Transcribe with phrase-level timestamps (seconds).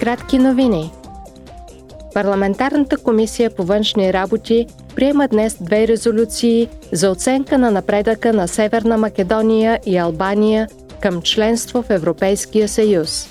[0.00, 0.92] Кратки новини.
[2.14, 8.98] Парламентарната комисия по външни работи приема днес две резолюции за оценка на напредъка на Северна
[8.98, 10.68] Македония и Албания
[11.00, 13.28] към членство в Европейския съюз.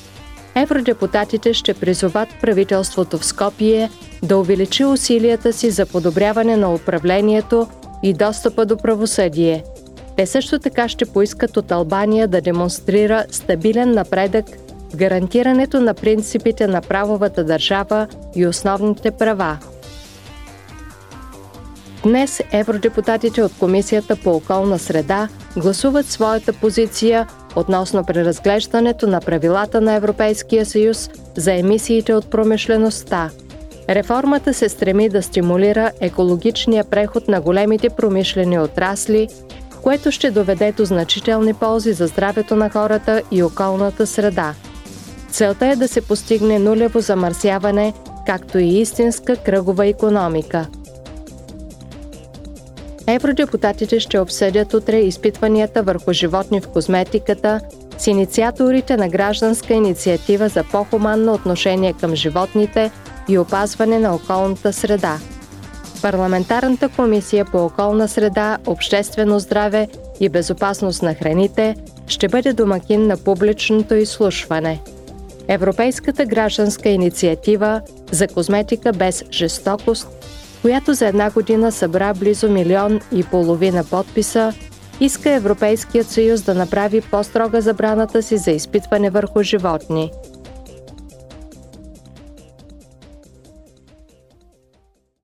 [0.55, 3.89] Евродепутатите ще призоват правителството в Скопие
[4.23, 7.67] да увеличи усилията си за подобряване на управлението
[8.03, 9.63] и достъпа до правосъдие.
[10.17, 14.45] Те също така ще поискат от Албания да демонстрира стабилен напредък
[14.95, 19.57] гарантирането на принципите на правовата държава и основните права.
[22.03, 25.27] Днес евродепутатите от Комисията по околна среда
[25.57, 33.29] гласуват своята позиция относно преразглеждането на правилата на Европейския съюз за емисиите от промишлеността.
[33.89, 39.27] Реформата се стреми да стимулира екологичния преход на големите промишлени отрасли,
[39.83, 44.53] което ще доведе до значителни ползи за здравето на хората и околната среда.
[45.31, 47.93] Целта е да се постигне нулево замърсяване,
[48.25, 50.67] както и истинска кръгова економика–
[53.07, 57.61] Евродепутатите ще обсъдят утре изпитванията върху животни в козметиката
[57.97, 62.91] с инициаторите на гражданска инициатива за по-хуманно отношение към животните
[63.29, 65.17] и опазване на околната среда.
[66.01, 69.87] Парламентарната комисия по околна среда, обществено здраве
[70.19, 71.75] и безопасност на храните
[72.07, 74.79] ще бъде домакин на публичното изслушване.
[75.47, 77.81] Европейската гражданска инициатива
[78.11, 80.07] за козметика без жестокост
[80.61, 84.53] която за една година събра близо милион и половина подписа,
[84.99, 90.11] иска Европейският съюз да направи по-строга забраната си за изпитване върху животни–